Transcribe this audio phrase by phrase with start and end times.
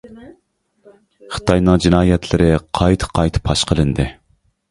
[1.35, 4.09] خىتاينىڭ جىنايەتلىرى قايتا-قايتا پاش قىلىندى.